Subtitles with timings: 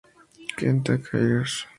[0.57, 1.67] Kenta Hirose